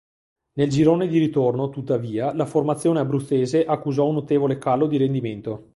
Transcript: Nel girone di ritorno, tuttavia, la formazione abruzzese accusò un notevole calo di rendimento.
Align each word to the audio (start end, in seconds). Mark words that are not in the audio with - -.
Nel 0.53 0.67
girone 0.71 1.07
di 1.07 1.19
ritorno, 1.19 1.69
tuttavia, 1.69 2.33
la 2.33 2.47
formazione 2.47 2.99
abruzzese 3.01 3.65
accusò 3.65 4.07
un 4.07 4.15
notevole 4.15 4.57
calo 4.57 4.87
di 4.87 4.97
rendimento. 4.97 5.69